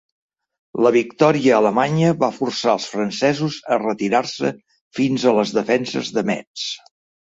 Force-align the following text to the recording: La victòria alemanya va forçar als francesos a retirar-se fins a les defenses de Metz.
La 0.85 0.91
victòria 0.95 1.51
alemanya 1.57 2.15
va 2.25 2.31
forçar 2.39 2.73
als 2.75 2.89
francesos 2.95 3.61
a 3.77 3.81
retirar-se 3.85 4.55
fins 5.03 5.31
a 5.35 5.39
les 5.43 5.59
defenses 5.63 6.15
de 6.21 6.31
Metz. 6.37 6.71